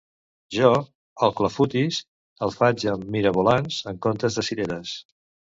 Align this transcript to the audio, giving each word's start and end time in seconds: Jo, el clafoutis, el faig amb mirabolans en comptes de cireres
Jo, 0.55 0.69
el 1.27 1.33
clafoutis, 1.41 1.99
el 2.47 2.55
faig 2.63 2.87
amb 2.95 3.07
mirabolans 3.17 3.79
en 3.93 4.03
comptes 4.07 4.39
de 4.41 4.49
cireres 4.49 4.97